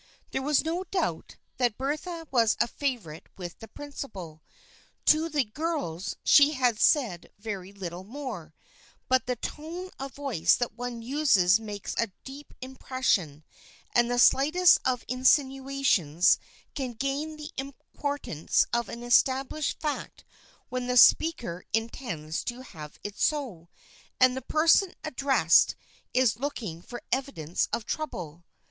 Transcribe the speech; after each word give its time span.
There 0.31 0.41
was 0.41 0.65
no 0.65 0.83
doubt 0.85 1.37
that 1.57 1.77
Bertha 1.77 2.25
was 2.31 2.57
a 2.59 2.67
favorite 2.67 3.27
with 3.37 3.59
the 3.59 3.67
principal. 3.67 4.41
To 5.05 5.29
the 5.29 5.43
girls 5.43 6.15
she 6.23 6.53
had 6.53 6.79
said 6.79 7.31
very 7.37 7.71
little 7.71 8.03
more, 8.03 8.55
but 9.07 9.27
the 9.27 9.35
tone 9.35 9.91
of 9.99 10.15
voice 10.15 10.55
that 10.55 10.73
one 10.73 11.03
uses 11.03 11.59
makes 11.59 11.93
a 11.99 12.09
deep 12.23 12.51
impression, 12.61 13.43
and 13.93 14.09
the 14.09 14.17
slightest 14.17 14.79
of 14.85 15.05
insinuations 15.07 16.39
can 16.73 16.93
gain 16.93 17.37
the 17.37 17.51
impor 17.59 18.17
tance 18.19 18.65
of 18.73 18.89
an 18.89 19.03
established 19.03 19.79
fact 19.79 20.25
when 20.69 20.87
the 20.87 20.97
speaker 20.97 21.63
in 21.73 21.89
tends 21.89 22.43
to 22.45 22.61
have 22.63 22.97
it 23.03 23.19
so, 23.19 23.69
and 24.19 24.35
the 24.35 24.41
person 24.41 24.95
addressed 25.03 25.75
is 26.11 26.39
looking 26.39 26.81
for 26.81 27.03
evidence 27.11 27.67
of 27.71 27.85
trouble. 27.85 28.43